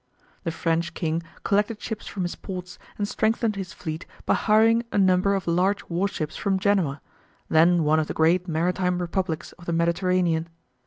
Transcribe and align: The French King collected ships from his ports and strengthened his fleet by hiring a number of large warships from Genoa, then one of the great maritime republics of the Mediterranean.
The 0.45 0.49
French 0.51 0.95
King 0.95 1.21
collected 1.43 1.79
ships 1.79 2.07
from 2.07 2.23
his 2.23 2.33
ports 2.33 2.79
and 2.97 3.07
strengthened 3.07 3.55
his 3.55 3.71
fleet 3.71 4.07
by 4.25 4.33
hiring 4.33 4.83
a 4.91 4.97
number 4.97 5.35
of 5.35 5.45
large 5.45 5.87
warships 5.89 6.35
from 6.35 6.57
Genoa, 6.57 7.03
then 7.49 7.83
one 7.83 7.99
of 7.99 8.07
the 8.07 8.15
great 8.15 8.47
maritime 8.47 8.99
republics 8.99 9.51
of 9.59 9.65
the 9.67 9.73
Mediterranean. 9.73 10.49